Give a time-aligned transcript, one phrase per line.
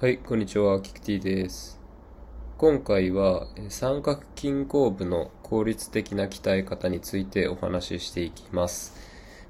[0.00, 1.80] はい、こんにちは、キクティです。
[2.56, 8.94] 今回は三角筋後部の効率的な鍛え方についてお話ししていきます。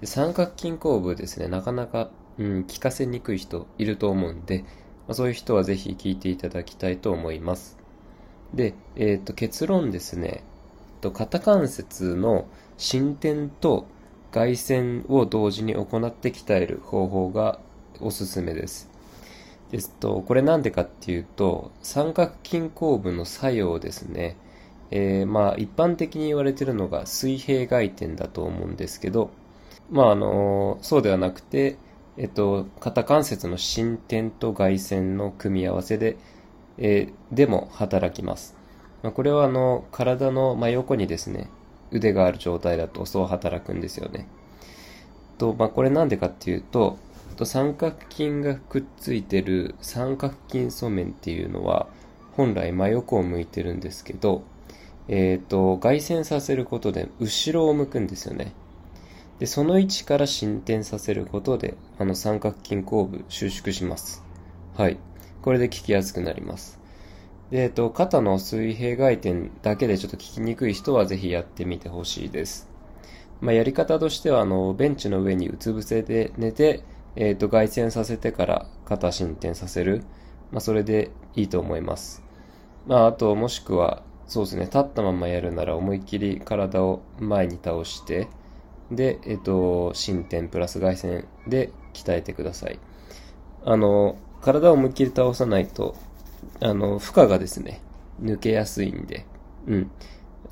[0.00, 2.08] で三角筋後部ですね、なかなか、
[2.38, 4.66] うん、聞かせにくい人いると思うんで、ま
[5.08, 7.76] あ、そういう人はぜひ聞いていただきたいと思います。
[8.54, 10.42] で、えっ、ー、と、結論ですね、
[11.02, 12.46] と肩関節の
[12.78, 13.84] 伸展と
[14.32, 17.58] 外旋を同時に行って鍛える方法が
[18.00, 18.88] おすすめです。
[19.70, 24.36] ですと、これなんでかっていうと、三角筋後部の作用ですね。
[24.90, 29.30] えー、まあ、一般的に言われてるのが水平外転だと思うんですけど、
[29.90, 31.76] まあ、あの、そうではなくて、
[32.16, 36.16] えっと、肩関節の伸展と外旋の組み合わせで、
[36.78, 38.56] えー、でも働きます。
[39.02, 41.48] まあ、これはあの、体の真横にですね、
[41.92, 44.26] 腕がある状態だとそう働くんですよね。
[45.38, 46.98] と、まあ、これなんでかっていうと、
[47.40, 51.88] と三角筋がくっついてる三角筋素面っていうのは
[52.32, 54.42] 本来真横を向いてるんですけど、
[55.08, 58.52] えっ、ー、と、外旋させることで後ろを向くんですよね。
[59.38, 64.22] で、その位置から進展させることで、あの三角筋後部収縮します。
[64.76, 64.98] はい。
[65.40, 66.78] これで効きやすくなります。
[67.50, 72.68] で、えっ、ー、と、肩の水平外転だけでちょっと効きにくい人はぜひやってみてほしいです。
[73.40, 76.84] まあ、やり方としては、あの、ベンチの上にうつ伏せで寝て、
[77.20, 80.02] えっ、ー、と、外旋させてから肩進展させる。
[80.52, 82.24] まあ、それでいいと思います。
[82.86, 88.28] まあ、あと、もしくは、そうですね、立ったままやるなら思いっきり体を前に倒して、
[88.90, 92.78] で、えっ、ー、と、進展プラス外旋で鍛えてください。
[93.66, 95.94] あの、体を思いっきり倒さないと、
[96.60, 97.82] あの、負荷がですね、
[98.22, 99.26] 抜けやすいんで、
[99.66, 99.90] うん。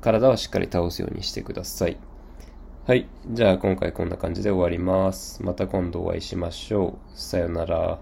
[0.00, 1.98] 体はしっかり倒すようにしてください。
[2.86, 3.06] はい。
[3.30, 5.42] じゃあ今回こんな感じで終わります。
[5.42, 7.18] また今度お会いしましょう。
[7.18, 7.98] さよなら。